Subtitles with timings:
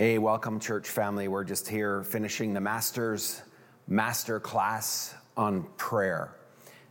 [0.00, 1.26] Hey, welcome, church family.
[1.26, 3.42] We're just here finishing the master's
[3.88, 6.36] master class on prayer.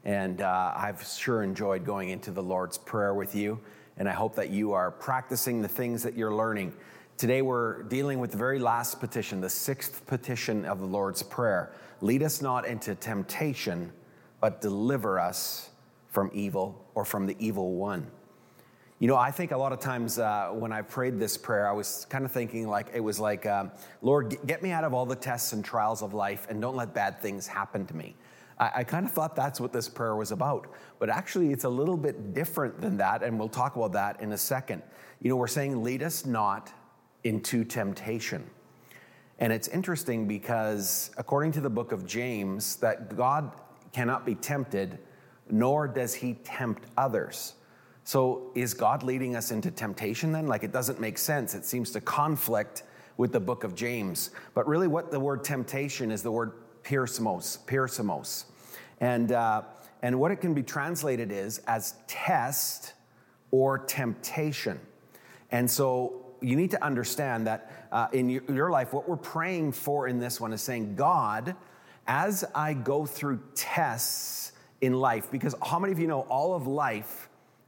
[0.03, 3.61] And uh, I've sure enjoyed going into the Lord's Prayer with you.
[3.95, 6.73] And I hope that you are practicing the things that you're learning.
[7.15, 11.71] Today, we're dealing with the very last petition, the sixth petition of the Lord's Prayer.
[12.01, 13.89] Lead us not into temptation,
[14.41, 15.69] but deliver us
[16.09, 18.11] from evil or from the evil one.
[18.99, 21.71] You know, I think a lot of times uh, when I prayed this prayer, I
[21.71, 25.05] was kind of thinking like it was like, um, Lord, get me out of all
[25.05, 28.15] the tests and trials of life and don't let bad things happen to me.
[28.59, 30.73] I, I kind of thought that's what this prayer was about.
[30.97, 34.31] But actually, it's a little bit different than that, and we'll talk about that in
[34.31, 34.81] a second.
[35.21, 36.73] You know, we're saying, lead us not
[37.23, 38.49] into temptation.
[39.37, 43.51] And it's interesting because according to the book of James, that God
[43.93, 44.97] cannot be tempted,
[45.51, 47.53] nor does he tempt others.
[48.07, 50.47] So, is God leading us into temptation then?
[50.47, 51.53] Like, it doesn't make sense.
[51.53, 52.83] It seems to conflict
[53.17, 54.29] with the book of James.
[54.53, 56.53] But really, what the word temptation is the word
[56.85, 58.45] peirasmos, peirasmos.
[59.01, 59.63] And, uh,
[60.01, 62.93] and what it can be translated is as test
[63.51, 64.79] or temptation.
[65.51, 70.07] And so, you need to understand that uh, in your life, what we're praying for
[70.07, 71.57] in this one is saying, God,
[72.07, 76.67] as I go through tests in life, because how many of you know all of
[76.67, 77.26] life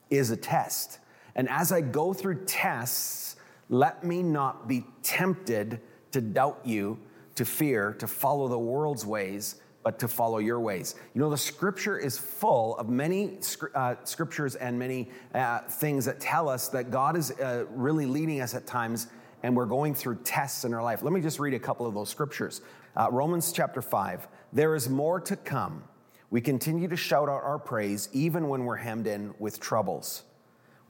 [0.10, 1.00] is a test.
[1.36, 3.36] And as I go through tests,
[3.70, 5.80] let me not be tempted
[6.12, 7.00] to doubt you,
[7.36, 10.96] to fear, to follow the world's ways, but to follow your ways.
[11.14, 13.40] You know, the scripture is full of many
[13.74, 18.42] uh, scriptures and many uh, things that tell us that God is uh, really leading
[18.42, 19.08] us at times
[19.42, 21.02] and we're going through tests in our life.
[21.02, 22.62] Let me just read a couple of those scriptures.
[22.96, 25.84] Uh, Romans chapter 5 There is more to come
[26.30, 30.24] we continue to shout out our praise even when we're hemmed in with troubles,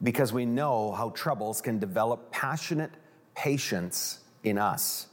[0.04, 2.92] because we know how troubles can develop passionate
[3.36, 5.08] patience in us,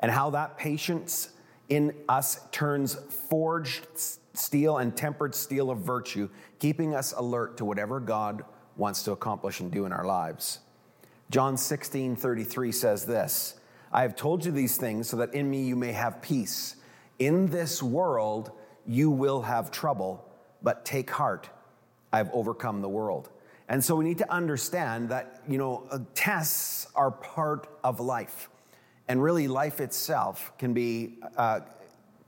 [0.00, 1.30] and how that patience
[1.68, 2.94] in us turns
[3.28, 3.86] forged
[4.34, 8.44] steel and tempered steel of virtue, keeping us alert to whatever God
[8.76, 10.60] wants to accomplish and do in our lives.
[11.30, 13.58] John 16 33 says this
[13.92, 16.76] I have told you these things so that in me you may have peace.
[17.18, 18.52] In this world,
[18.88, 20.24] you will have trouble,
[20.62, 21.48] but take heart,
[22.12, 23.28] I've overcome the world.
[23.68, 28.48] And so we need to understand that, you know, uh, tests are part of life.
[29.08, 31.60] And really, life itself can be uh,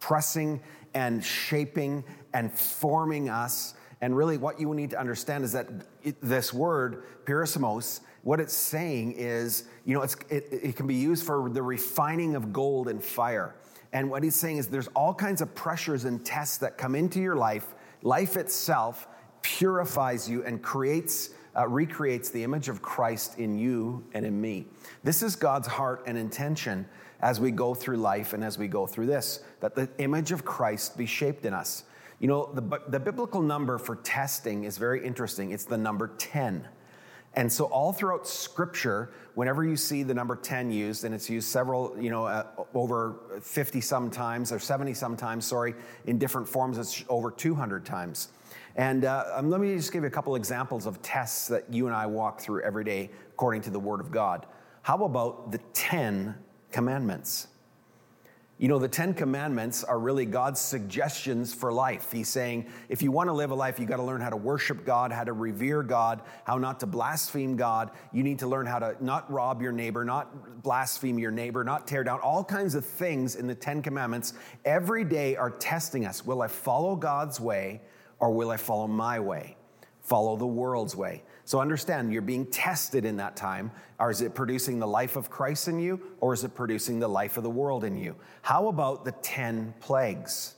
[0.00, 0.60] pressing
[0.92, 2.04] and shaping
[2.34, 3.74] and forming us.
[4.02, 5.68] And really, what you need to understand is that
[6.02, 11.24] it, this word, peirasmos, what it's saying is, you know, it, it can be used
[11.24, 13.54] for the refining of gold in fire.
[13.92, 17.20] And what he's saying is there's all kinds of pressures and tests that come into
[17.20, 17.74] your life.
[18.02, 19.08] Life itself
[19.42, 24.66] purifies you and creates, uh, recreates the image of Christ in you and in me.
[25.02, 26.86] This is God's heart and intention
[27.20, 30.44] as we go through life and as we go through this, that the image of
[30.44, 31.84] Christ be shaped in us.
[32.18, 35.52] You know, the, the biblical number for testing is very interesting.
[35.52, 36.66] It's the number 10.
[37.34, 41.48] And so, all throughout Scripture, whenever you see the number 10 used, and it's used
[41.48, 45.74] several, you know, uh, over 50 some times or 70 some times, sorry,
[46.06, 48.28] in different forms, it's over 200 times.
[48.74, 51.86] And uh, um, let me just give you a couple examples of tests that you
[51.86, 54.46] and I walk through every day according to the Word of God.
[54.82, 56.34] How about the 10
[56.72, 57.48] commandments?
[58.60, 62.12] You know, the Ten Commandments are really God's suggestions for life.
[62.12, 64.36] He's saying, if you want to live a life, you got to learn how to
[64.36, 67.90] worship God, how to revere God, how not to blaspheme God.
[68.12, 71.86] You need to learn how to not rob your neighbor, not blaspheme your neighbor, not
[71.86, 72.20] tear down.
[72.20, 74.34] All kinds of things in the Ten Commandments
[74.66, 76.26] every day are testing us.
[76.26, 77.80] Will I follow God's way
[78.18, 79.56] or will I follow my way?
[80.02, 81.22] Follow the world's way.
[81.50, 83.72] So understand, you're being tested in that time.
[83.98, 87.08] Or is it producing the life of Christ in you, or is it producing the
[87.08, 88.14] life of the world in you?
[88.42, 90.54] How about the 10 plagues?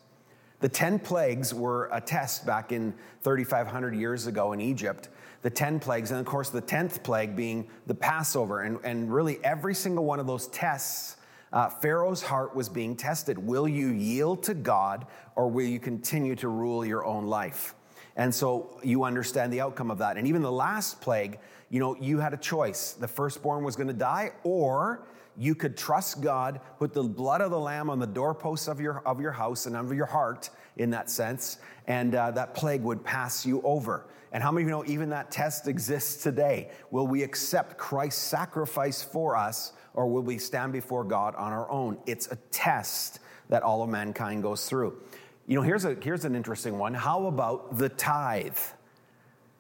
[0.60, 2.92] The 10 plagues were a test back in
[3.22, 5.08] 3,500 years ago in Egypt.
[5.40, 8.60] The 10 plagues, and of course, the 10th plague being the Passover.
[8.60, 11.16] And, and really, every single one of those tests,
[11.54, 13.38] uh, Pharaoh's heart was being tested.
[13.38, 15.06] Will you yield to God,
[15.36, 17.74] or will you continue to rule your own life?
[18.16, 20.16] And so you understand the outcome of that.
[20.16, 21.38] And even the last plague,
[21.70, 22.92] you know, you had a choice.
[22.92, 25.06] The firstborn was going to die, or
[25.36, 29.00] you could trust God, put the blood of the lamb on the doorposts of your,
[29.06, 33.02] of your house and of your heart in that sense, and uh, that plague would
[33.02, 34.06] pass you over.
[34.32, 36.70] And how many of you know even that test exists today?
[36.90, 41.70] Will we accept Christ's sacrifice for us, or will we stand before God on our
[41.70, 41.98] own?
[42.06, 44.98] It's a test that all of mankind goes through.
[45.46, 46.94] You know, here's, a, here's an interesting one.
[46.94, 48.58] How about the tithe?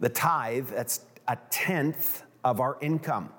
[0.00, 3.30] The tithe, that's a tenth of our income.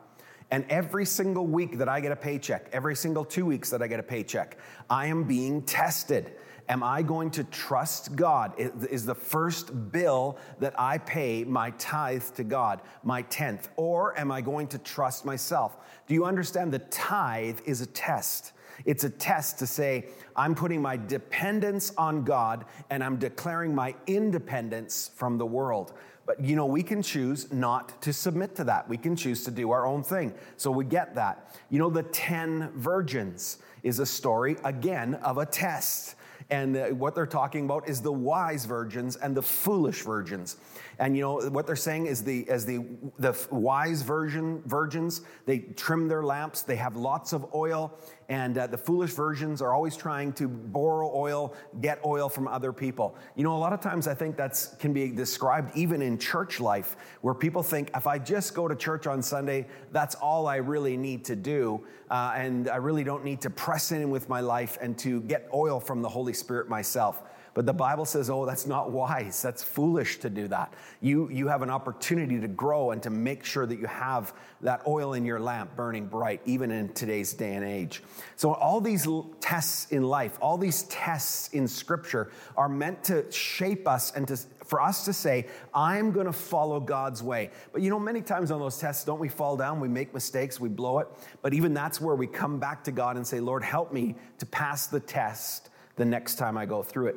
[0.51, 3.88] And every single week that I get a paycheck, every single two weeks that I
[3.88, 4.57] get a paycheck,
[4.90, 6.34] I am being tested.
[6.69, 8.54] Am I going to trust God?
[8.57, 13.69] Is the first bill that I pay my tithe to God, my tenth?
[13.78, 15.78] Or am I going to trust myself?
[16.07, 18.54] Do you understand the tithe is a test?
[18.86, 23.96] It's a test to say, I'm putting my dependence on God and I'm declaring my
[24.08, 25.94] independence from the world.
[26.26, 28.88] But you know, we can choose not to submit to that.
[28.88, 30.34] We can choose to do our own thing.
[30.58, 31.58] So we get that.
[31.70, 36.16] You know, the 10 virgins is a story, again, of a test.
[36.50, 40.58] And uh, what they're talking about is the wise virgins and the foolish virgins.
[41.00, 42.86] And you know what they're saying is the as the
[43.18, 47.98] the wise virgin virgins they trim their lamps, they have lots of oil,
[48.30, 52.72] and uh, the foolish versions are always trying to borrow oil, get oil from other
[52.74, 53.16] people.
[53.36, 56.60] You know, a lot of times I think that can be described even in church
[56.60, 60.58] life, where people think if I just go to church on Sunday, that's all I
[60.58, 64.40] really need to do, uh, and I really don't need to press in with my
[64.40, 67.24] life and to get oil from the Holy Spirit myself.
[67.54, 69.42] But the Bible says, oh, that's not wise.
[69.42, 70.74] That's foolish to do that.
[71.02, 74.82] You, you have an opportunity to grow and to make sure that you have that
[74.88, 78.02] oil in your lamp burning bright, even in today's day and age.
[78.38, 79.08] So, all these
[79.40, 84.38] tests in life, all these tests in Scripture are meant to shape us and to,
[84.66, 87.52] for us to say, I'm going to follow God's way.
[87.72, 89.80] But you know, many times on those tests, don't we fall down?
[89.80, 91.08] We make mistakes, we blow it.
[91.44, 94.46] But even that's where we come back to God and say, Lord, help me to
[94.48, 97.16] pass the test the next time I go through it.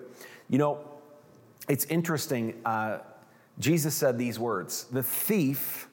[0.48, 0.80] You know,
[1.68, 2.60] it's interesting.
[2.64, 2.98] Uh,
[3.58, 5.88] Jesus said these words The thief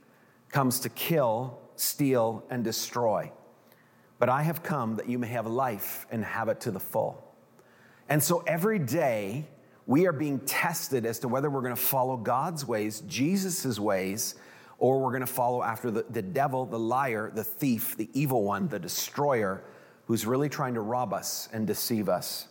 [0.50, 3.32] comes to kill, steal, and destroy.
[4.20, 7.36] But I have come that you may have life and have it to the full.
[8.08, 9.48] And so every day,
[9.86, 14.36] we are being tested as to whether we're going to follow God's ways, Jesus' ways,
[14.78, 18.44] or we're going to follow after the, the devil, the liar, the thief, the evil
[18.44, 19.64] one, the destroyer,
[20.06, 22.48] who's really trying to rob us and deceive us.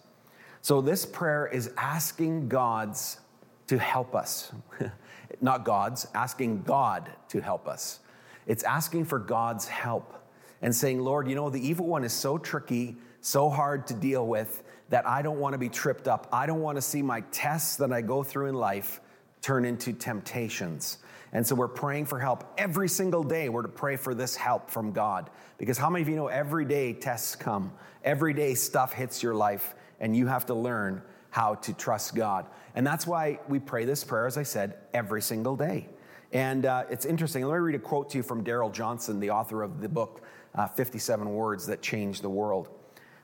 [0.63, 3.19] So this prayer is asking God's
[3.67, 4.53] to help us.
[5.41, 7.99] Not God's, asking God to help us.
[8.47, 10.15] It's asking for God's help
[10.63, 14.25] and saying, Lord, you know, the evil one is so tricky, so hard to deal
[14.25, 16.29] with that I don't want to be tripped up.
[16.33, 19.01] I don't want to see my tests that I go through in life
[19.41, 20.99] turn into temptations.
[21.33, 23.49] And so we're praying for help every single day.
[23.49, 25.29] We're to pray for this help from God.
[25.59, 27.73] Because how many of you know every day tests come?
[28.05, 31.01] Every day stuff hits your life and you have to learn
[31.31, 32.45] how to trust God.
[32.75, 35.89] And that's why we pray this prayer, as I said, every single day.
[36.33, 37.45] And uh, it's interesting.
[37.45, 40.23] Let me read a quote to you from Darrell Johnson, the author of the book
[40.55, 42.69] uh, 57 Words That Changed the World.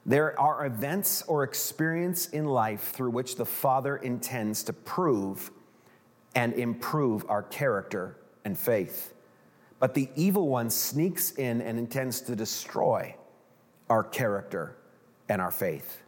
[0.06, 5.50] There are events or experience in life through which the Father intends to prove
[6.34, 9.12] and improve our character and faith.
[9.78, 13.14] But the evil one sneaks in and intends to destroy
[13.90, 14.76] our character
[15.28, 16.02] and our faith.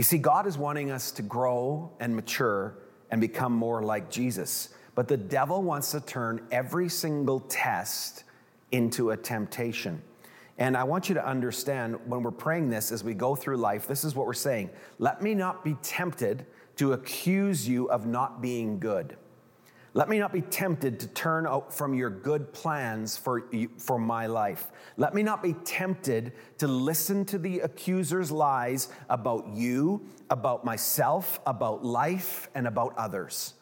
[0.00, 2.72] You see, God is wanting us to grow and mature
[3.10, 4.70] and become more like Jesus.
[4.94, 8.24] But the devil wants to turn every single test
[8.72, 10.00] into a temptation.
[10.56, 13.86] And I want you to understand when we're praying this as we go through life,
[13.86, 14.70] this is what we're saying.
[14.98, 19.18] Let me not be tempted to accuse you of not being good.
[19.92, 24.26] Let me not be tempted to turn out from your good plans for, for my
[24.26, 24.70] life.
[24.96, 31.40] Let me not be tempted to listen to the accuser's lies about you, about myself,
[31.44, 33.54] about life, and about others.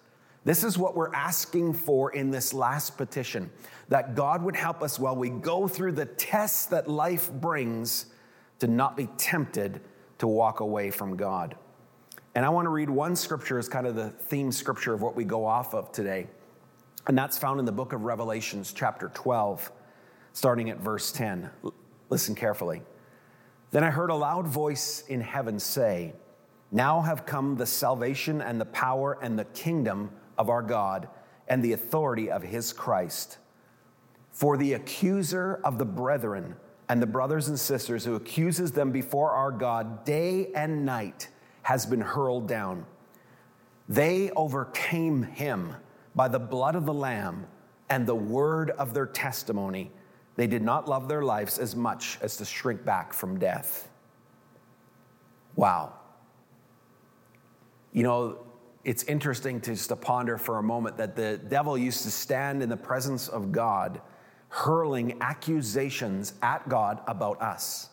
[0.44, 3.50] This is what we're asking for in this last petition
[3.88, 8.06] that God would help us while we go through the tests that life brings
[8.58, 9.80] to not be tempted
[10.18, 11.56] to walk away from God.
[12.34, 15.16] And I want to read one scripture as kind of the theme scripture of what
[15.16, 16.28] we go off of today.
[17.06, 19.72] And that's found in the book of Revelations, chapter 12,
[20.34, 21.48] starting at verse 10.
[22.10, 22.82] Listen carefully.
[23.70, 26.14] Then I heard a loud voice in heaven say,
[26.70, 31.08] Now have come the salvation and the power and the kingdom of our God
[31.48, 33.38] and the authority of his Christ.
[34.30, 36.56] For the accuser of the brethren
[36.88, 41.28] and the brothers and sisters who accuses them before our God day and night
[41.68, 42.86] has been hurled down.
[43.90, 45.76] They overcame him
[46.14, 47.46] by the blood of the Lamb
[47.90, 49.90] and the word of their testimony.
[50.36, 53.90] They did not love their lives as much as to shrink back from death.
[55.56, 55.92] Wow.
[57.92, 58.38] You know,
[58.82, 62.62] it's interesting to just to ponder for a moment that the devil used to stand
[62.62, 64.00] in the presence of God,
[64.48, 67.90] hurling accusations at God about us.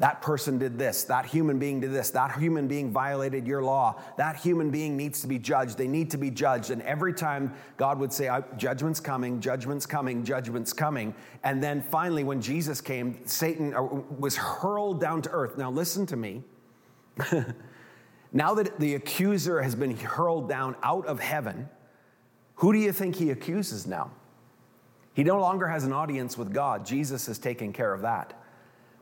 [0.00, 1.04] That person did this.
[1.04, 2.08] That human being did this.
[2.10, 4.00] That human being violated your law.
[4.16, 5.76] That human being needs to be judged.
[5.76, 6.70] They need to be judged.
[6.70, 11.14] And every time God would say, Judgment's coming, judgment's coming, judgment's coming.
[11.44, 15.58] And then finally, when Jesus came, Satan uh, was hurled down to earth.
[15.58, 16.44] Now, listen to me.
[18.32, 21.68] now that the accuser has been hurled down out of heaven,
[22.54, 24.12] who do you think he accuses now?
[25.12, 26.86] He no longer has an audience with God.
[26.86, 28.39] Jesus has taken care of that.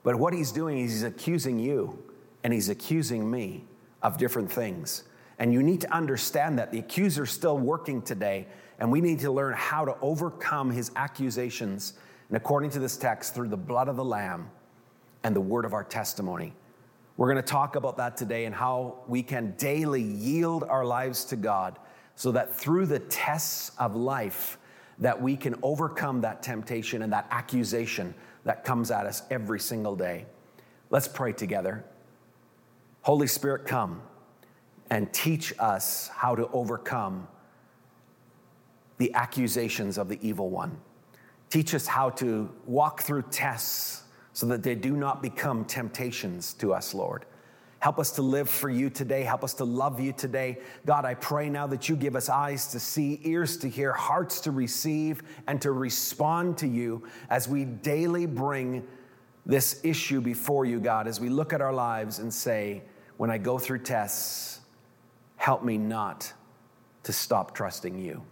[0.03, 2.03] But what he's doing is he's accusing you
[2.45, 3.65] and he's accusing me
[4.03, 5.05] of different things.
[5.39, 8.47] And you need to understand that the accuser's still working today,
[8.79, 11.95] and we need to learn how to overcome his accusations.
[12.29, 14.51] And according to this text, through the blood of the Lamb
[15.23, 16.53] and the word of our testimony.
[17.17, 21.25] We're going to talk about that today and how we can daily yield our lives
[21.27, 21.79] to God
[22.15, 24.59] so that through the tests of life
[24.99, 28.15] that we can overcome that temptation and that accusation
[28.49, 30.25] that comes at us every single day.
[30.89, 31.85] Let's pray together.
[33.03, 34.01] Holy Spirit, come
[34.89, 37.29] and teach us how to overcome
[38.97, 40.81] the accusations of the evil one.
[41.51, 46.73] Teach us how to walk through tests so that they do not become temptations to
[46.73, 47.27] us, Lord.
[47.81, 49.23] Help us to live for you today.
[49.23, 50.59] Help us to love you today.
[50.85, 54.41] God, I pray now that you give us eyes to see, ears to hear, hearts
[54.41, 58.85] to receive, and to respond to you as we daily bring
[59.47, 62.83] this issue before you, God, as we look at our lives and say,
[63.17, 64.61] when I go through tests,
[65.37, 66.33] help me not
[67.05, 68.23] to stop trusting you.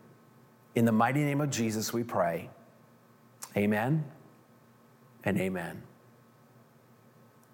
[0.75, 2.51] In the mighty name of Jesus, we pray.
[3.57, 4.05] Amen
[5.25, 5.86] and amen.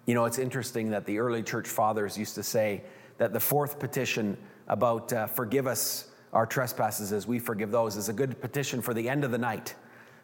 [0.05, 2.83] You know, it's interesting that the early church fathers used to say
[3.17, 8.09] that the fourth petition about uh, forgive us our trespasses as we forgive those is
[8.09, 9.75] a good petition for the end of the night.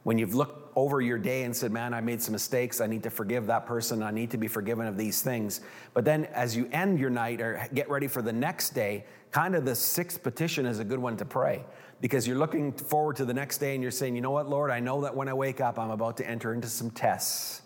[0.04, 2.82] When you've looked over your day and said, Man, I made some mistakes.
[2.82, 4.02] I need to forgive that person.
[4.02, 5.62] I need to be forgiven of these things.
[5.94, 9.56] But then as you end your night or get ready for the next day, kind
[9.56, 11.64] of the sixth petition is a good one to pray
[12.02, 14.72] because you're looking forward to the next day and you're saying, You know what, Lord,
[14.72, 17.62] I know that when I wake up, I'm about to enter into some tests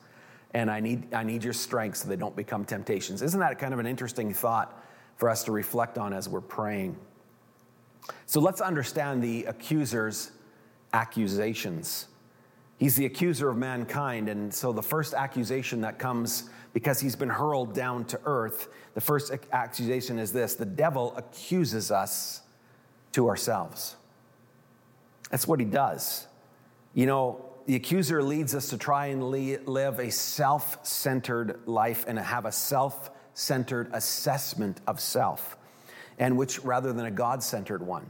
[0.53, 3.21] and I need, I need your strength so they don't become temptations.
[3.21, 4.83] Isn't that kind of an interesting thought
[5.17, 6.97] for us to reflect on as we're praying?
[8.25, 10.31] So let's understand the accuser's
[10.93, 12.07] accusations.
[12.77, 17.29] He's the accuser of mankind, and so the first accusation that comes because he's been
[17.29, 22.41] hurled down to earth, the first accusation is this the devil accuses us
[23.13, 23.95] to ourselves.
[25.29, 26.27] That's what he does.
[26.93, 32.19] You know, the accuser leads us to try and live a self centered life and
[32.19, 35.57] have a self centered assessment of self,
[36.19, 38.09] and which rather than a God centered one.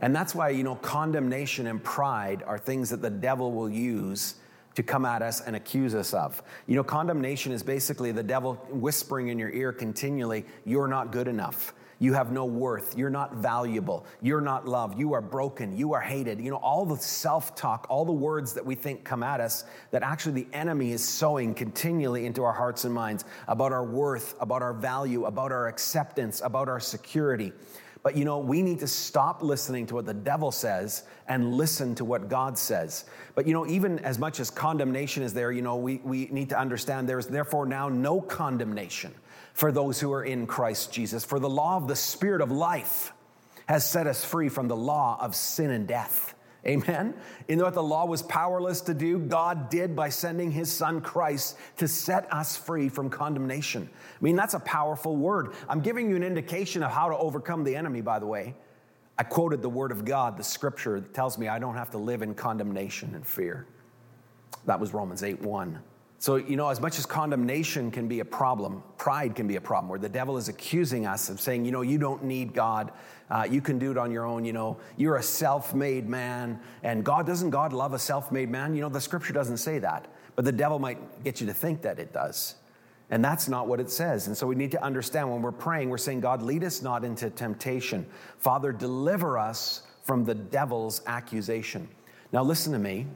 [0.00, 4.34] And that's why, you know, condemnation and pride are things that the devil will use
[4.74, 6.42] to come at us and accuse us of.
[6.66, 11.28] You know, condemnation is basically the devil whispering in your ear continually, you're not good
[11.28, 11.74] enough.
[12.02, 12.98] You have no worth.
[12.98, 14.04] You're not valuable.
[14.20, 14.98] You're not loved.
[14.98, 15.76] You are broken.
[15.76, 16.40] You are hated.
[16.40, 19.62] You know, all the self talk, all the words that we think come at us
[19.92, 24.34] that actually the enemy is sowing continually into our hearts and minds about our worth,
[24.40, 27.52] about our value, about our acceptance, about our security.
[28.02, 31.94] But you know, we need to stop listening to what the devil says and listen
[31.96, 33.04] to what God says.
[33.34, 36.48] But you know, even as much as condemnation is there, you know, we, we need
[36.48, 39.14] to understand there is therefore now no condemnation
[39.54, 41.24] for those who are in Christ Jesus.
[41.24, 43.12] For the law of the Spirit of life
[43.66, 46.34] has set us free from the law of sin and death.
[46.64, 47.14] Amen.
[47.48, 49.18] Know what the law was powerless to do?
[49.18, 53.88] God did by sending his son Christ to set us free from condemnation.
[53.92, 55.54] I mean, that's a powerful word.
[55.68, 58.54] I'm giving you an indication of how to overcome the enemy, by the way.
[59.18, 61.98] I quoted the word of God, the scripture that tells me I don't have to
[61.98, 63.66] live in condemnation and fear.
[64.66, 65.80] That was Romans 8 1.
[66.18, 69.60] So, you know, as much as condemnation can be a problem, pride can be a
[69.60, 72.92] problem where the devil is accusing us of saying, you know, you don't need God.
[73.32, 74.44] Uh, you can do it on your own.
[74.44, 76.60] You know, you're a self made man.
[76.82, 78.74] And God, doesn't God love a self made man?
[78.74, 80.06] You know, the scripture doesn't say that.
[80.36, 82.56] But the devil might get you to think that it does.
[83.08, 84.26] And that's not what it says.
[84.26, 87.04] And so we need to understand when we're praying, we're saying, God, lead us not
[87.04, 88.06] into temptation.
[88.38, 91.88] Father, deliver us from the devil's accusation.
[92.32, 93.06] Now, listen to me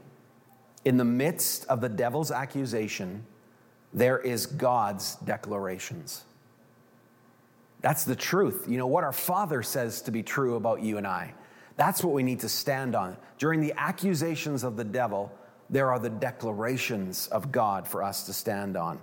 [0.83, 3.25] in the midst of the devil's accusation,
[3.93, 6.23] there is God's declarations.
[7.81, 8.65] That's the truth.
[8.67, 11.33] You know what our Father says to be true about you and I.
[11.75, 13.17] That's what we need to stand on.
[13.37, 15.31] During the accusations of the devil,
[15.69, 18.99] there are the declarations of God for us to stand on.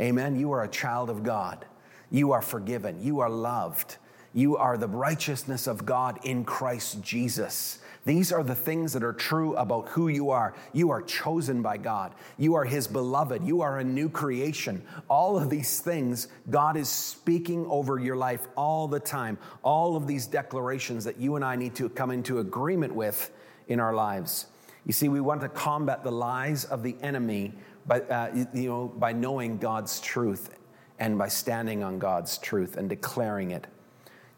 [0.00, 0.38] Amen.
[0.38, 1.64] You are a child of God.
[2.10, 3.02] You are forgiven.
[3.02, 3.96] You are loved.
[4.34, 7.78] You are the righteousness of God in Christ Jesus.
[8.08, 10.54] These are the things that are true about who you are.
[10.72, 12.14] You are chosen by God.
[12.38, 13.44] You are His beloved.
[13.44, 14.82] You are a new creation.
[15.10, 19.36] All of these things, God is speaking over your life all the time.
[19.62, 23.30] All of these declarations that you and I need to come into agreement with
[23.66, 24.46] in our lives.
[24.86, 27.52] You see, we want to combat the lies of the enemy
[27.86, 30.56] by, uh, you know, by knowing God's truth
[30.98, 33.66] and by standing on God's truth and declaring it.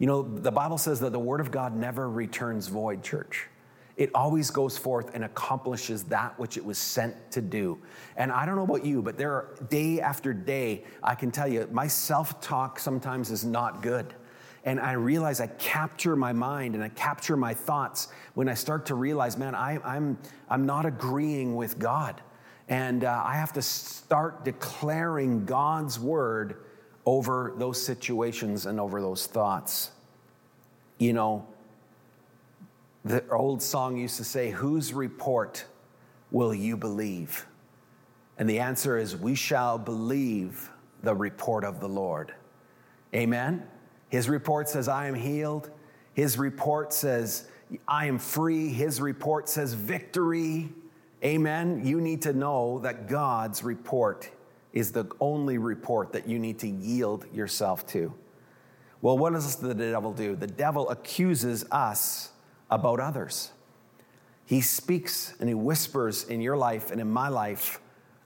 [0.00, 3.46] You know, the Bible says that the word of God never returns void, church.
[4.00, 7.78] It always goes forth and accomplishes that which it was sent to do.
[8.16, 11.46] And I don't know about you, but there are day after day, I can tell
[11.46, 14.14] you, my self talk sometimes is not good.
[14.64, 18.86] And I realize I capture my mind and I capture my thoughts when I start
[18.86, 22.22] to realize, man, I, am I'm, I'm not agreeing with God.
[22.70, 26.56] And uh, I have to start declaring God's word
[27.04, 29.90] over those situations and over those thoughts.
[30.96, 31.46] You know,
[33.04, 35.64] the old song used to say, Whose report
[36.30, 37.46] will you believe?
[38.38, 40.70] And the answer is, We shall believe
[41.02, 42.34] the report of the Lord.
[43.14, 43.66] Amen?
[44.08, 45.70] His report says, I am healed.
[46.14, 47.48] His report says,
[47.86, 48.68] I am free.
[48.68, 50.70] His report says, victory.
[51.24, 51.84] Amen.
[51.84, 54.30] You need to know that God's report
[54.72, 58.12] is the only report that you need to yield yourself to.
[59.02, 60.36] Well, what does the devil do?
[60.36, 62.30] The devil accuses us
[62.70, 63.50] about others.
[64.46, 67.80] He speaks and he whispers in your life and in my life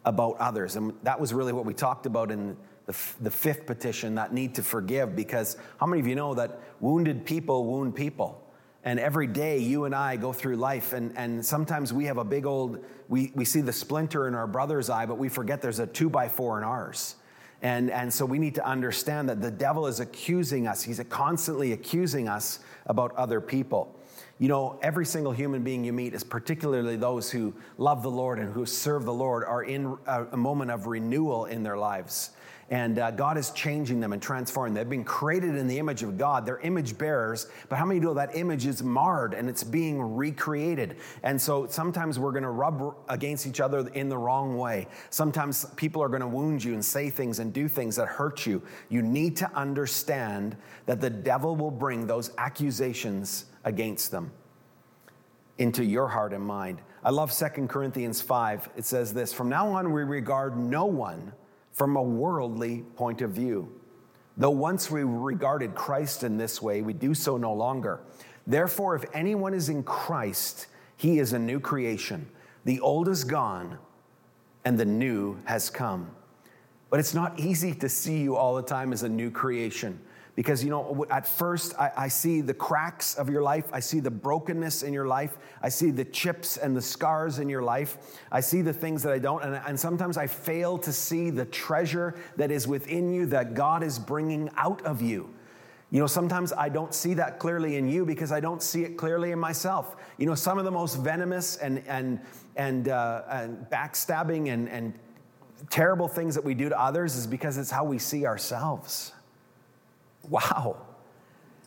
[0.05, 0.77] about others.
[0.77, 4.55] And that was really what we talked about in the, the fifth petition, that need
[4.57, 8.41] to forgive, because how many of you know that wounded people wound people?
[8.85, 12.25] And every day you and I go through life, and, and sometimes we have a
[12.25, 15.79] big old, we, we see the splinter in our brother's eye, but we forget there's
[15.79, 17.17] a two by four in ours.
[17.65, 20.83] And, and so we need to understand that the devil is accusing us.
[20.83, 23.99] He's constantly accusing us about other people.
[24.39, 28.39] You know, every single human being you meet, is particularly those who love the Lord
[28.39, 32.31] and who serve the Lord, are in a, a moment of renewal in their lives.
[32.71, 34.75] And uh, God is changing them and transforming.
[34.75, 34.85] Them.
[34.85, 36.47] They've been created in the image of God.
[36.47, 37.47] They're image bearers.
[37.69, 40.97] But how many know that image is marred and it's being recreated?
[41.23, 44.89] And so sometimes we're going to rub against each other in the wrong way.
[45.11, 48.47] Sometimes people are going to wound you and say things and do things that hurt
[48.47, 48.63] you.
[48.89, 50.57] You need to understand
[50.87, 54.31] that the devil will bring those accusations against them
[55.59, 56.81] into your heart and mind.
[57.03, 58.71] I love Second Corinthians 5.
[58.77, 61.33] It says this From now on, we regard no one
[61.75, 63.69] from a worldly point of view.
[64.37, 68.01] Though once we regarded Christ in this way, we do so no longer.
[68.47, 72.29] Therefore, if anyone is in Christ, he is a new creation.
[72.65, 73.79] The old is gone
[74.65, 76.11] and the new has come.
[76.91, 80.01] But it's not easy to see you all the time as a new creation.
[80.37, 83.67] Because, you know, at first I, I, see the cracks of your life.
[83.73, 85.39] I see the brokenness in your life.
[85.63, 88.19] I see the chips and the scars in your life.
[88.33, 89.45] I see the things that I don't.
[89.45, 93.85] And, and sometimes I fail to see the treasure that is within you that God
[93.85, 95.33] is bringing out of you.
[95.91, 98.97] You know, sometimes I don't see that clearly in you because I don't see it
[98.97, 99.95] clearly in myself.
[100.19, 102.21] You know, some of the most venomous and, and,
[102.57, 104.95] and, uh, and backstabbing and, and
[105.71, 109.13] terrible things that we do to others is because it's how we see ourselves.
[110.29, 110.77] Wow.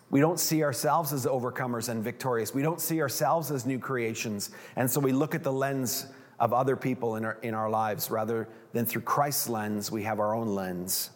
[0.10, 2.54] We don't see ourselves as overcomers and victorious.
[2.54, 4.52] We don't see ourselves as new creations.
[4.76, 6.08] And so we look at the lens
[6.40, 10.20] of other people in our, in our lives rather than through Christ's lens, we have
[10.20, 11.10] our own lens.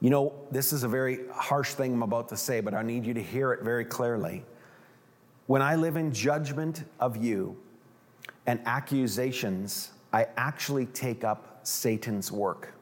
[0.00, 3.04] You know, this is a very harsh thing I'm about to say, but I need
[3.04, 4.44] you to hear it very clearly.
[5.46, 7.56] When I live in judgment of you
[8.46, 12.72] and accusations, I actually take up Satan's work.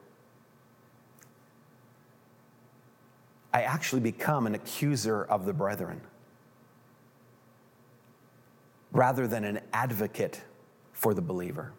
[3.53, 6.01] I actually become an accuser of the brethren
[8.91, 10.41] rather than an advocate
[10.93, 11.73] for the believer.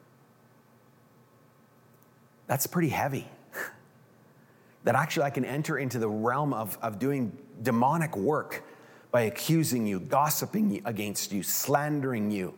[2.47, 3.29] That's pretty heavy.
[4.85, 8.65] that actually I can enter into the realm of, of doing demonic work
[9.11, 12.55] by accusing you, gossiping against you, slandering you.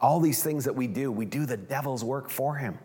[0.00, 2.78] All these things that we do, we do the devil's work for him.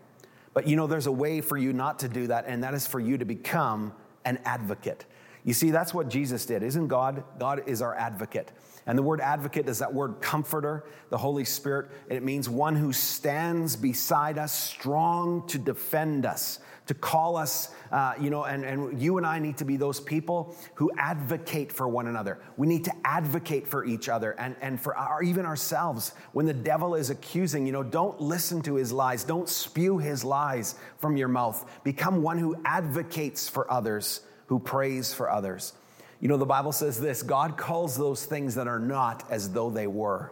[0.54, 2.86] But you know, there's a way for you not to do that, and that is
[2.86, 3.92] for you to become
[4.24, 5.04] an advocate.
[5.44, 6.62] You see, that's what Jesus did.
[6.62, 7.24] Isn't God?
[7.38, 8.52] God is our advocate.
[8.86, 11.90] And the word advocate is that word comforter, the Holy Spirit.
[12.08, 17.70] And it means one who stands beside us, strong to defend us, to call us,
[17.90, 21.72] uh, you know, and, and you and I need to be those people who advocate
[21.72, 22.40] for one another.
[22.56, 26.12] We need to advocate for each other and, and for our, even ourselves.
[26.32, 30.24] When the devil is accusing, you know, don't listen to his lies, don't spew his
[30.24, 31.68] lies from your mouth.
[31.84, 35.72] Become one who advocates for others who prays for others.
[36.20, 39.70] You know, the Bible says this God calls those things that are not as though
[39.70, 40.30] they were.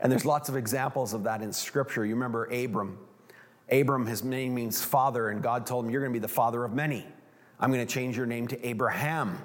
[0.00, 2.06] And there's lots of examples of that in Scripture.
[2.06, 2.98] You remember Abram.
[3.70, 6.64] Abram, his name means father, and God told him, You're going to be the father
[6.64, 7.04] of many.
[7.60, 9.38] I'm going to change your name to Abraham.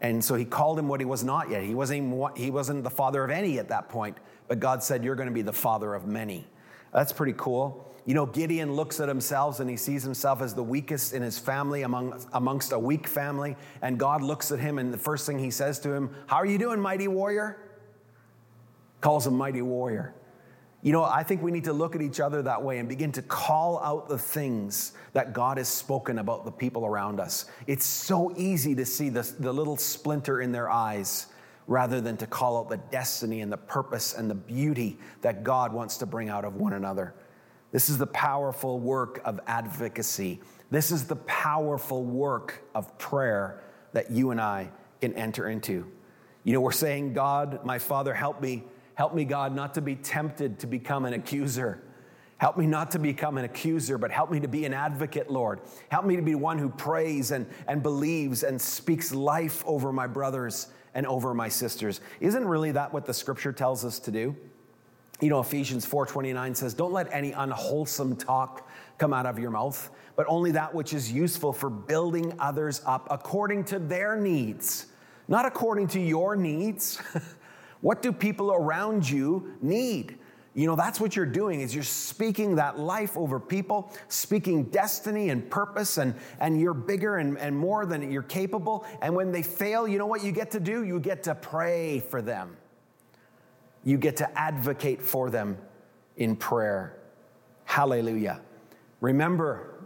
[0.00, 1.62] And so he called him what he was not yet.
[1.62, 4.16] He wasn't, even, he wasn't the father of any at that point,
[4.48, 6.48] but God said, You're going to be the father of many.
[6.92, 7.84] That's pretty cool.
[8.06, 11.38] You know, Gideon looks at himself and he sees himself as the weakest in his
[11.38, 13.54] family among, amongst a weak family.
[13.82, 16.46] And God looks at him, and the first thing he says to him, How are
[16.46, 17.58] you doing, mighty warrior?
[19.02, 20.14] Calls him mighty warrior.
[20.80, 23.12] You know, I think we need to look at each other that way and begin
[23.12, 27.46] to call out the things that God has spoken about the people around us.
[27.66, 31.26] It's so easy to see the, the little splinter in their eyes
[31.68, 35.72] rather than to call out the destiny and the purpose and the beauty that God
[35.72, 37.14] wants to bring out of one another.
[37.70, 40.40] This is the powerful work of advocacy.
[40.70, 45.86] This is the powerful work of prayer that you and I can enter into.
[46.42, 48.64] You know, we're saying, God, my Father, help me
[48.98, 51.80] Help me, God, not to be tempted to become an accuser.
[52.38, 55.60] Help me not to become an accuser, but help me to be an advocate, Lord.
[55.88, 60.08] Help me to be one who prays and, and believes and speaks life over my
[60.08, 62.00] brothers and over my sisters.
[62.20, 64.36] Isn't really that what the scripture tells us to do?
[65.20, 69.90] You know, Ephesians 4:29 says, "Don't let any unwholesome talk come out of your mouth,
[70.16, 74.86] but only that which is useful for building others up according to their needs,
[75.26, 77.00] not according to your needs."
[77.80, 80.18] What do people around you need?
[80.58, 85.30] You know, that's what you're doing is you're speaking that life over people, speaking destiny
[85.30, 88.84] and purpose, and, and you're bigger and, and more than you're capable.
[89.00, 90.82] And when they fail, you know what you get to do?
[90.82, 92.56] You get to pray for them.
[93.84, 95.58] You get to advocate for them
[96.16, 96.98] in prayer.
[97.64, 98.40] Hallelujah.
[99.00, 99.84] Remember,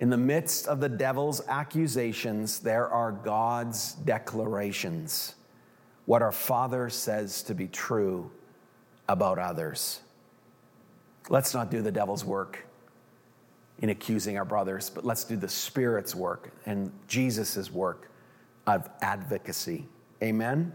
[0.00, 5.36] in the midst of the devil's accusations, there are God's declarations
[6.04, 8.30] what our Father says to be true
[9.12, 10.00] about others.
[11.28, 12.66] Let's not do the devil's work
[13.80, 18.10] in accusing our brothers, but let's do the Spirit's work and Jesus' work
[18.66, 19.86] of advocacy.
[20.22, 20.72] Amen?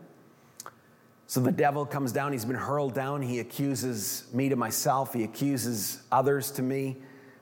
[1.26, 5.24] So the devil comes down, he's been hurled down, he accuses me to myself, he
[5.24, 6.98] accuses others to me.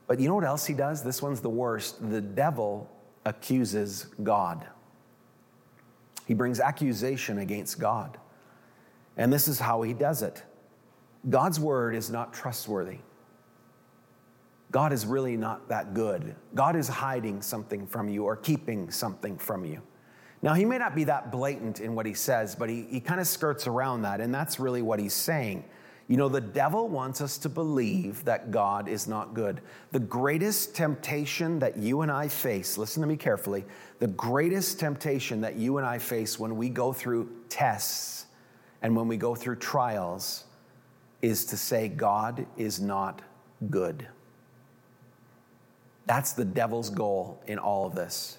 [0.07, 1.03] But you know what else he does?
[1.03, 2.09] This one's the worst.
[2.09, 2.89] The devil
[3.25, 4.65] accuses God.
[6.25, 8.17] He brings accusation against God.
[9.17, 10.41] And this is how he does it
[11.29, 12.99] God's word is not trustworthy.
[14.71, 16.35] God is really not that good.
[16.53, 19.81] God is hiding something from you or keeping something from you.
[20.41, 23.19] Now, he may not be that blatant in what he says, but he, he kind
[23.19, 25.63] of skirts around that, and that's really what he's saying.
[26.07, 29.61] You know, the devil wants us to believe that God is not good.
[29.91, 33.65] The greatest temptation that you and I face, listen to me carefully,
[33.99, 38.27] the greatest temptation that you and I face when we go through tests
[38.83, 40.43] and when we go through trials
[41.25, 43.23] is to say, God is not
[43.71, 44.07] good.
[46.05, 48.37] That's the devil's goal in all of this.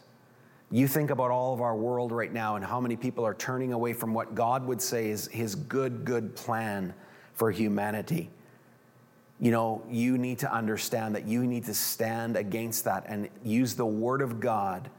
[0.71, 3.73] You think about all of our world right now and how many people are turning
[3.73, 6.95] away from what God would say is his good, good plan
[7.35, 8.31] for humanity.
[9.41, 13.75] You know, you need to understand that you need to stand against that and use
[13.75, 14.91] the Word of God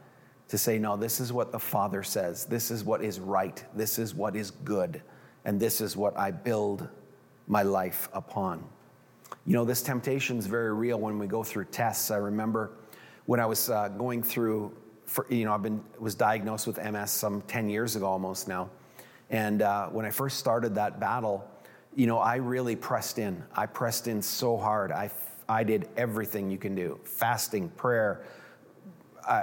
[0.48, 2.44] to say, no, this is what the Father says.
[2.44, 3.64] This is what is right.
[3.74, 5.02] This is what is good.
[5.46, 6.86] And this is what I build
[7.48, 8.62] my life upon.
[9.46, 12.10] You know, this temptation is very real when we go through tests.
[12.10, 12.70] I remember
[13.26, 14.72] when I was uh, going through,
[15.06, 18.68] for, you know, I've been was diagnosed with MS some 10 years ago almost now.
[19.30, 21.48] And uh, when I first started that battle,
[21.94, 23.42] you know, I really pressed in.
[23.54, 24.92] I pressed in so hard.
[24.92, 25.10] I,
[25.48, 28.24] I did everything you can do fasting, prayer,
[29.26, 29.42] uh,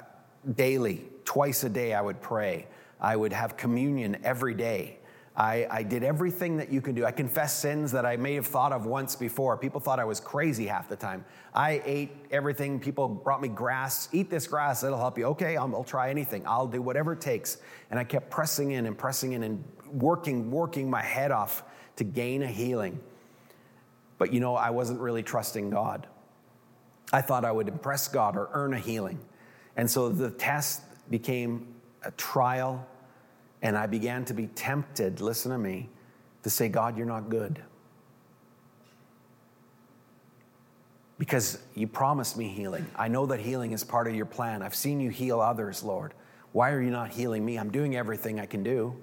[0.56, 2.68] daily, twice a day, I would pray.
[3.02, 5.00] I would have communion every day.
[5.38, 7.04] I, I, did everything that you can do.
[7.06, 9.58] I confessed sins that I may have thought of once before.
[9.58, 11.26] People thought I was crazy half the time.
[11.54, 12.80] I ate everything.
[12.80, 14.08] People brought me grass.
[14.14, 15.26] Eat this grass, it'll help you.
[15.26, 16.44] Okay, I'll, I'll try anything.
[16.48, 17.58] I'll do whatever it takes.
[17.92, 21.64] And I kept pressing in and pressing in and working, working my head off
[21.98, 23.00] to gain a healing.
[24.18, 26.08] But you know, I wasn't really trusting God.
[27.12, 29.20] I thought I would impress God or earn a healing.
[29.76, 32.86] And so the test became a trial,
[33.66, 35.90] and I began to be tempted, listen to me,
[36.44, 37.64] to say, God, you're not good.
[41.18, 42.86] Because you promised me healing.
[42.96, 44.62] I know that healing is part of your plan.
[44.62, 46.14] I've seen you heal others, Lord.
[46.52, 47.58] Why are you not healing me?
[47.58, 48.96] I'm doing everything I can do.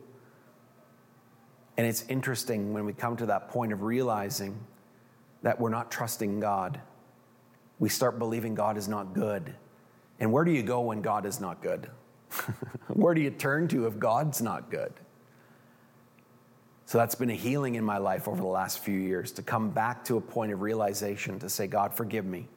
[1.76, 4.56] And it's interesting when we come to that point of realizing
[5.42, 6.80] that we're not trusting God.
[7.80, 9.56] We start believing God is not good.
[10.20, 11.90] And where do you go when God is not good?
[12.88, 14.92] Where do you turn to if God's not good?
[16.86, 19.70] So that's been a healing in my life over the last few years to come
[19.70, 22.48] back to a point of realization to say, God, forgive me.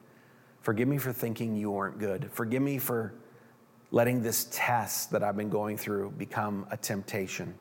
[0.60, 2.30] Forgive me for thinking you weren't good.
[2.32, 3.14] Forgive me for
[3.92, 7.54] letting this test that I've been going through become a temptation.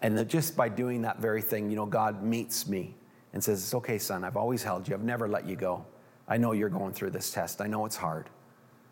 [0.00, 2.94] And just by doing that very thing, you know, God meets me
[3.32, 5.84] and says, It's okay, son, I've always held you, I've never let you go.
[6.28, 8.30] I know you're going through this test, I know it's hard,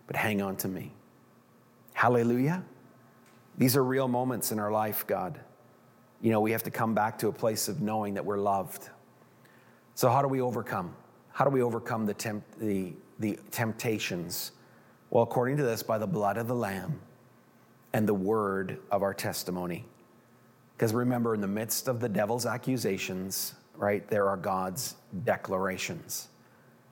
[0.06, 0.92] but hang on to me.
[1.94, 2.62] Hallelujah.
[3.56, 5.40] These are real moments in our life, God.
[6.20, 8.90] You know, we have to come back to a place of knowing that we're loved.
[9.94, 10.94] So, how do we overcome?
[11.32, 14.52] How do we overcome the, temp- the, the temptations?
[15.10, 17.00] Well, according to this, by the blood of the Lamb
[17.92, 19.84] and the word of our testimony.
[20.76, 26.28] Because remember, in the midst of the devil's accusations, right, there are God's declarations,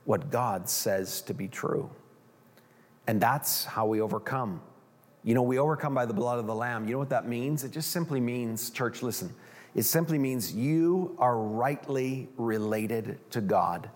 [0.04, 1.90] what God says to be true.
[3.08, 4.60] And that's how we overcome.
[5.24, 6.86] You know, we overcome by the blood of the Lamb.
[6.86, 7.62] You know what that means?
[7.64, 9.32] It just simply means, church, listen,
[9.74, 13.88] it simply means you are rightly related to God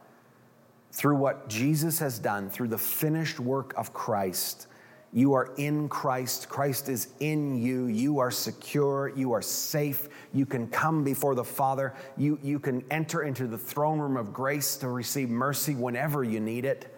[0.92, 4.68] through what Jesus has done, through the finished work of Christ.
[5.12, 6.48] You are in Christ.
[6.48, 7.86] Christ is in you.
[7.86, 9.12] You are secure.
[9.16, 10.08] You are safe.
[10.32, 11.94] You can come before the Father.
[12.16, 16.40] You, you can enter into the throne room of grace to receive mercy whenever you
[16.40, 16.94] need it.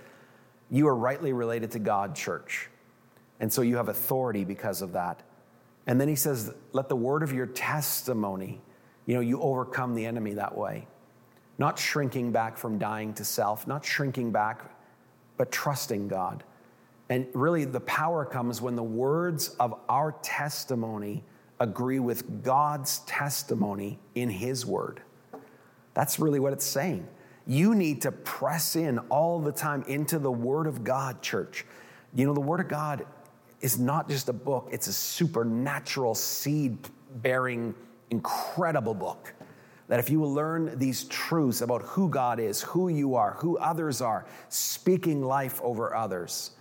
[0.71, 2.69] You are rightly related to God, church.
[3.41, 5.23] And so you have authority because of that.
[5.87, 8.61] And then he says, let the word of your testimony,
[9.07, 10.87] you know, you overcome the enemy that way.
[11.57, 14.71] Not shrinking back from dying to self, not shrinking back,
[15.37, 16.45] but trusting God.
[17.09, 21.25] And really, the power comes when the words of our testimony
[21.59, 25.01] agree with God's testimony in His word.
[25.95, 27.09] That's really what it's saying.
[27.47, 31.65] You need to press in all the time into the Word of God, church.
[32.15, 33.07] You know, the Word of God
[33.61, 36.79] is not just a book, it's a supernatural seed
[37.17, 37.75] bearing,
[38.11, 39.35] incredible book.
[39.89, 43.57] That if you will learn these truths about who God is, who you are, who
[43.59, 46.53] others are, speaking life over others,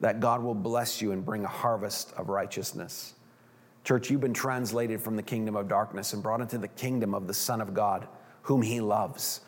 [0.00, 3.14] that God will bless you and bring a harvest of righteousness.
[3.84, 7.26] Church, you've been translated from the kingdom of darkness and brought into the kingdom of
[7.26, 8.06] the Son of God,
[8.42, 9.40] whom He loves.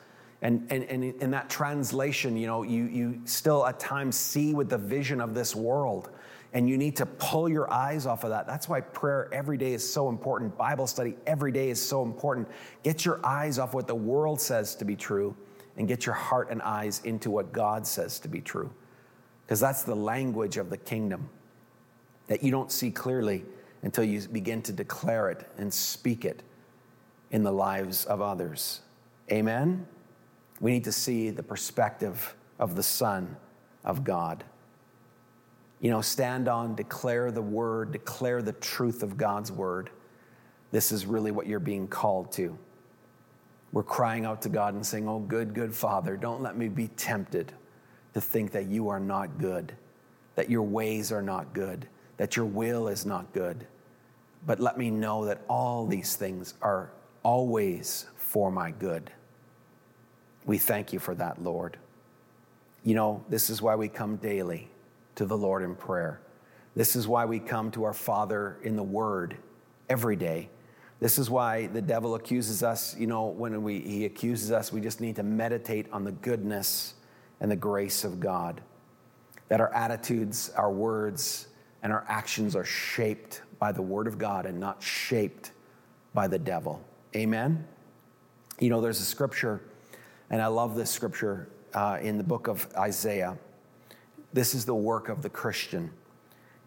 [0.43, 4.69] And, and, and in that translation, you know, you, you still at times see with
[4.69, 6.11] the vision of this world
[6.57, 8.47] and you need to pull your eyes off of that.
[8.47, 10.57] That's why prayer every day is so important.
[10.57, 12.49] Bible study every day is so important.
[12.83, 15.37] Get your eyes off what the world says to be true
[15.77, 18.73] and get your heart and eyes into what God says to be true.
[19.45, 21.29] Because that's the language of the kingdom
[22.27, 23.45] that you don't see clearly
[23.83, 26.43] until you begin to declare it and speak it
[27.33, 28.81] in the lives of others.
[29.31, 29.87] Amen?
[30.63, 33.37] We need to see the perspective of the Son
[33.85, 34.43] of God.
[35.81, 39.91] You know, stand on, declare the word, declare the truth of God's word.
[40.73, 42.57] This is really what you're being called to.
[43.73, 46.89] We're crying out to God and saying, Oh, good, good Father, don't let me be
[46.97, 47.53] tempted
[48.15, 49.75] to think that you are not good,
[50.35, 51.87] that your ways are not good,
[52.17, 53.67] that your will is not good.
[54.47, 56.91] But let me know that all these things are
[57.23, 59.11] always for my good.
[60.47, 61.77] We thank you for that, Lord.
[62.85, 64.71] You know, this is why we come daily
[65.17, 66.21] to the Lord in prayer.
[66.75, 69.37] This is why we come to our Father in the Word
[69.89, 70.51] every day.
[71.01, 72.97] This is why the devil accuses us.
[72.97, 76.95] You know, when we, he accuses us, we just need to meditate on the goodness
[77.41, 78.61] and the grace of God.
[79.49, 81.49] That our attitudes, our words,
[81.83, 85.53] and our actions are shaped by the Word of God and not shaped
[86.15, 86.83] by the devil.
[87.15, 87.67] Amen?
[88.59, 89.63] You know, there's a scripture,
[90.31, 93.39] and I love this scripture uh, in the book of Isaiah.
[94.37, 95.91] This is the work of the Christian.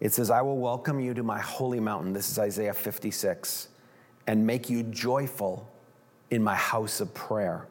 [0.00, 2.12] It says, I will welcome you to my holy mountain.
[2.12, 3.68] This is Isaiah 56,
[4.26, 5.70] and make you joyful
[6.30, 7.68] in my house of prayer.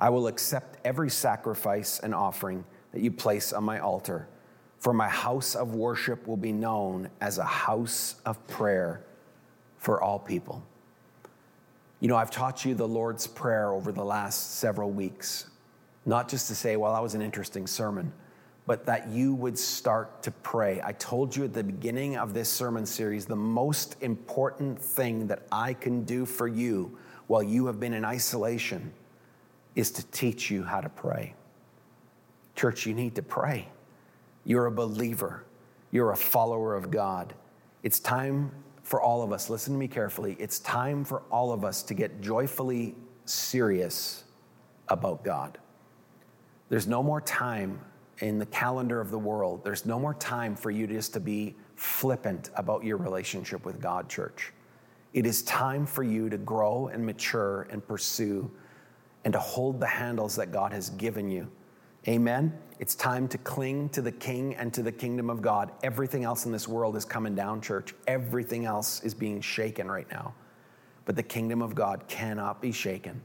[0.00, 4.26] I will accept every sacrifice and offering that you place on my altar,
[4.80, 9.04] for my house of worship will be known as a house of prayer
[9.78, 10.66] for all people.
[12.00, 15.48] You know, I've taught you the Lord's Prayer over the last several weeks,
[16.04, 18.12] not just to say, well, that was an interesting sermon
[18.70, 20.80] but that you would start to pray.
[20.84, 25.42] I told you at the beginning of this sermon series the most important thing that
[25.50, 28.92] I can do for you while you have been in isolation
[29.74, 31.34] is to teach you how to pray.
[32.54, 33.66] Church, you need to pray.
[34.44, 35.44] You're a believer,
[35.90, 37.34] you're a follower of God.
[37.82, 38.52] It's time
[38.84, 41.94] for all of us, listen to me carefully, it's time for all of us to
[41.94, 44.22] get joyfully serious
[44.86, 45.58] about God.
[46.68, 47.80] There's no more time
[48.20, 49.64] in the calendar of the world.
[49.64, 54.08] There's no more time for you just to be flippant about your relationship with God,
[54.08, 54.52] church.
[55.12, 58.50] It is time for you to grow and mature and pursue
[59.24, 61.50] and to hold the handles that God has given you.
[62.08, 62.56] Amen.
[62.78, 65.70] It's time to cling to the King and to the kingdom of God.
[65.82, 67.94] Everything else in this world is coming down, church.
[68.06, 70.32] Everything else is being shaken right now.
[71.04, 73.20] But the kingdom of God cannot be shaken.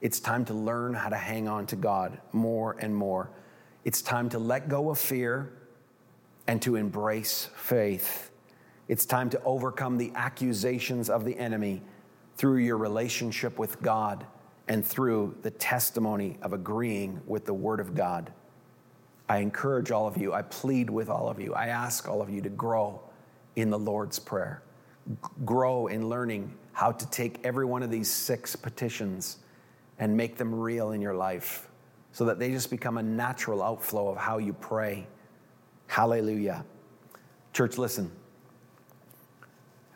[0.00, 3.30] It's time to learn how to hang on to God more and more.
[3.84, 5.52] It's time to let go of fear
[6.46, 8.30] and to embrace faith.
[8.88, 11.82] It's time to overcome the accusations of the enemy
[12.36, 14.26] through your relationship with God
[14.68, 18.32] and through the testimony of agreeing with the Word of God.
[19.28, 22.28] I encourage all of you, I plead with all of you, I ask all of
[22.28, 23.00] you to grow
[23.56, 24.62] in the Lord's Prayer.
[25.44, 29.38] Grow in learning how to take every one of these six petitions
[29.98, 31.69] and make them real in your life
[32.12, 35.06] so that they just become a natural outflow of how you pray
[35.90, 36.64] Hallelujah.
[37.52, 38.12] Church, listen.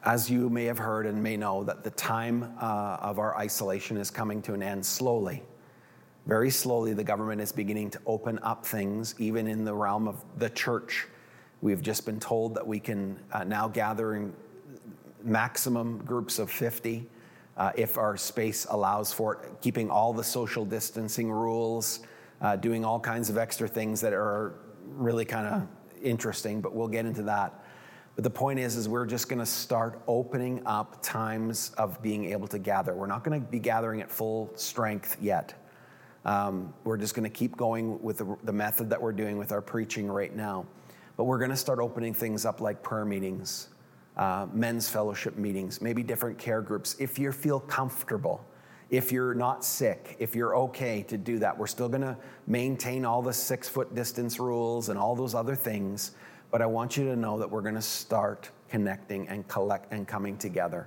[0.03, 3.96] As you may have heard and may know, that the time uh, of our isolation
[3.96, 5.44] is coming to an end slowly.
[6.27, 10.16] Very slowly, the government is beginning to open up things, even in the realm of
[10.38, 11.07] the church.
[11.62, 14.35] We've just been told that we can uh, now gather in
[15.22, 17.07] maximum groups of 50
[17.56, 22.00] uh, if our space allows for it, keeping all the social distancing rules,
[22.40, 24.54] uh, doing all kinds of extra things that are
[24.86, 25.66] really kind of
[26.02, 27.64] interesting, but we'll get into that.
[28.14, 32.26] But the point is, is we're just going to start opening up times of being
[32.26, 32.94] able to gather.
[32.94, 35.54] We're not going to be gathering at full strength yet.
[36.24, 39.52] Um, we're just going to keep going with the, the method that we're doing with
[39.52, 40.64] our preaching right now.
[41.16, 43.68] But we're going to start opening things up like prayer meetings,
[44.16, 46.96] uh, men's fellowship meetings, maybe different care groups.
[46.98, 48.44] If you feel comfortable,
[48.90, 51.57] if you're not sick, if you're okay to do that.
[51.57, 56.12] We're still to maintain all the six foot distance rules and all those other things.
[56.50, 60.37] But I want you to know that we're to start connecting and collect and coming
[60.37, 60.87] together.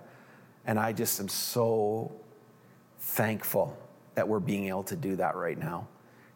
[0.66, 2.12] And I just am so
[3.00, 3.78] thankful
[4.16, 5.88] that we're being able to do that right now.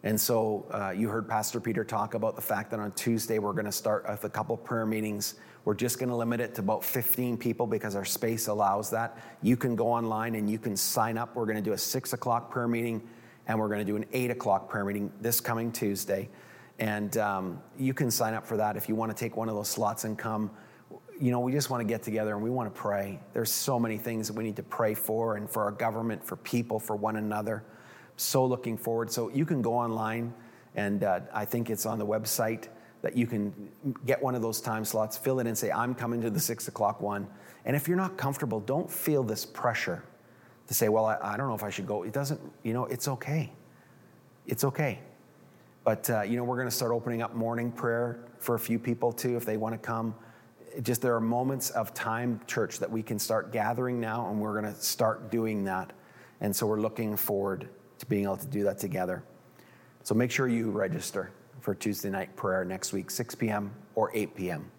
[0.03, 3.53] And so uh, you heard Pastor Peter talk about the fact that on Tuesday we're
[3.53, 6.61] going to start with a couple prayer meetings we're just going to limit it to
[6.61, 9.17] about 15 people because our space allows that.
[9.41, 11.35] You can go online and you can sign up.
[11.35, 13.07] We're going to do a six o'clock prayer meeting
[13.47, 16.29] and we're going to do an eight o'clock prayer meeting this coming Tuesday.
[16.79, 19.55] And um, you can sign up for that if you want to take one of
[19.55, 20.49] those slots and come.
[21.19, 23.19] You know, we just want to get together and we want to pray.
[23.33, 26.37] There's so many things that we need to pray for and for our government, for
[26.37, 27.63] people, for one another.
[28.17, 29.11] So looking forward.
[29.11, 30.33] So you can go online
[30.75, 32.67] and uh, I think it's on the website
[33.01, 33.53] that you can
[34.05, 36.67] get one of those time slots, fill it in, say, I'm coming to the six
[36.67, 37.27] o'clock one.
[37.65, 40.03] And if you're not comfortable, don't feel this pressure
[40.67, 42.03] to say, well, I, I don't know if I should go.
[42.03, 43.51] It doesn't, you know, it's okay.
[44.45, 44.99] It's okay.
[45.83, 48.77] But, uh, you know, we're going to start opening up morning prayer for a few
[48.77, 50.13] people too if they want to come.
[50.83, 54.59] Just there are moments of time, church, that we can start gathering now, and we're
[54.59, 55.91] going to start doing that.
[56.39, 59.23] And so we're looking forward to being able to do that together.
[60.03, 63.71] So make sure you register for Tuesday night prayer next week, 6 p.m.
[63.95, 64.69] or 8 p.m.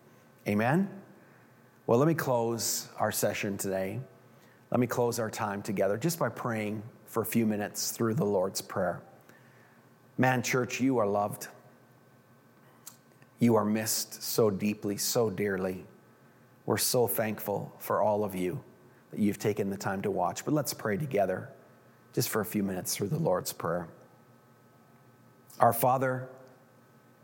[0.46, 0.90] Amen?
[1.86, 4.00] Well, let me close our session today.
[4.70, 8.24] Let me close our time together just by praying for a few minutes through the
[8.24, 9.00] Lord's Prayer.
[10.18, 11.48] Man, church, you are loved.
[13.38, 15.84] You are missed so deeply, so dearly.
[16.66, 18.62] We're so thankful for all of you
[19.10, 20.44] that you've taken the time to watch.
[20.44, 21.48] But let's pray together
[22.12, 23.88] just for a few minutes through the Lord's Prayer.
[25.60, 26.28] Our Father,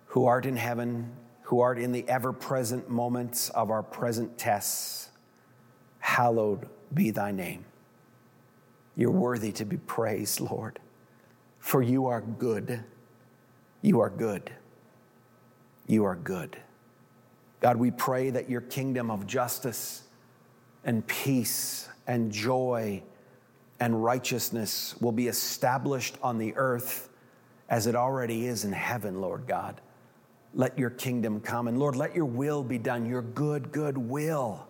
[0.09, 1.11] who art in heaven,
[1.43, 5.11] who art in the ever present moments of our present tests,
[5.99, 7.65] hallowed be thy name.
[8.97, 10.81] You're worthy to be praised, Lord,
[11.59, 12.83] for you are good.
[13.83, 14.51] You are good.
[15.87, 16.57] You are good.
[17.61, 20.05] God, we pray that your kingdom of justice
[20.85, 23.03] and peace and joy
[23.79, 27.11] and righteousness will be established on the earth
[27.69, 29.81] as it already is in heaven, Lord God
[30.55, 31.69] let your kingdom come.
[31.69, 34.67] And Lord, let your will be done, your good, good will.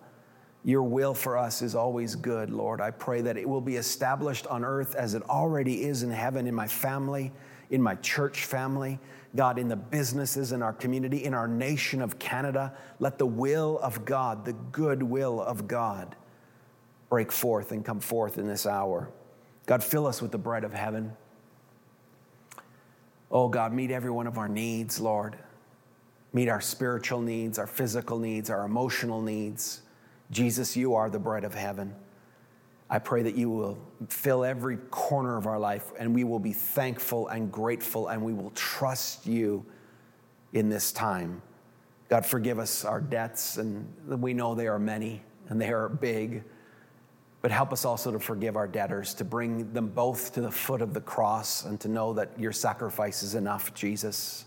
[0.63, 2.81] Your will for us is always good, Lord.
[2.81, 6.47] I pray that it will be established on earth as it already is in heaven,
[6.47, 7.31] in my family,
[7.69, 8.99] in my church family,
[9.35, 12.73] God, in the businesses, in our community, in our nation of Canada.
[12.99, 16.15] Let the will of God, the good will of God,
[17.09, 19.09] break forth and come forth in this hour.
[19.65, 21.13] God, fill us with the bread of heaven.
[23.31, 25.37] Oh, God, meet every one of our needs, Lord
[26.33, 29.81] meet our spiritual needs, our physical needs, our emotional needs.
[30.31, 31.95] Jesus, you are the bread of heaven.
[32.89, 33.77] I pray that you will
[34.07, 38.33] fill every corner of our life and we will be thankful and grateful and we
[38.33, 39.65] will trust you
[40.53, 41.41] in this time.
[42.09, 46.43] God, forgive us our debts, and we know they are many and they are big.
[47.41, 50.81] But help us also to forgive our debtors, to bring them both to the foot
[50.81, 54.45] of the cross, and to know that your sacrifice is enough, Jesus.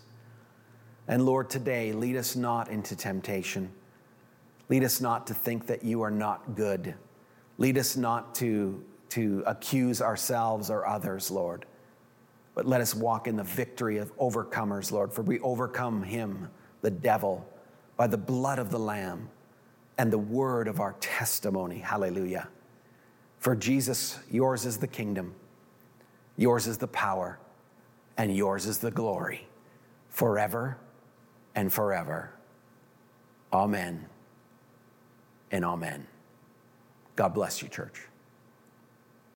[1.07, 3.71] And Lord, today, lead us not into temptation.
[4.69, 6.95] Lead us not to think that you are not good.
[7.57, 11.65] Lead us not to, to accuse ourselves or others, Lord.
[12.55, 16.49] But let us walk in the victory of overcomers, Lord, for we overcome him,
[16.81, 17.45] the devil,
[17.97, 19.29] by the blood of the Lamb
[19.97, 21.79] and the word of our testimony.
[21.79, 22.47] Hallelujah.
[23.39, 25.35] For Jesus, yours is the kingdom,
[26.37, 27.39] yours is the power,
[28.17, 29.47] and yours is the glory
[30.09, 30.77] forever
[31.55, 32.31] and forever.
[33.51, 34.07] Amen
[35.51, 36.07] and amen.
[37.15, 38.07] God bless you, church.